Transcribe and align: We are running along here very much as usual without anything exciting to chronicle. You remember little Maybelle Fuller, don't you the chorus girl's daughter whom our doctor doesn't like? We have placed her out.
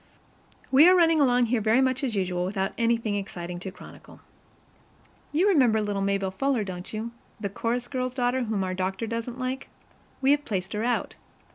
We 0.71 0.89
are 0.89 0.95
running 0.95 1.19
along 1.19 1.45
here 1.53 1.61
very 1.61 1.79
much 1.79 2.03
as 2.03 2.15
usual 2.15 2.43
without 2.43 2.71
anything 2.75 3.13
exciting 3.13 3.59
to 3.59 3.69
chronicle. 3.71 4.19
You 5.31 5.47
remember 5.47 5.79
little 5.79 6.01
Maybelle 6.01 6.31
Fuller, 6.31 6.63
don't 6.63 6.91
you 6.91 7.11
the 7.39 7.49
chorus 7.49 7.87
girl's 7.87 8.15
daughter 8.15 8.45
whom 8.45 8.63
our 8.63 8.73
doctor 8.73 9.05
doesn't 9.05 9.37
like? 9.37 9.69
We 10.19 10.31
have 10.31 10.43
placed 10.43 10.73
her 10.73 10.83
out. 10.83 11.13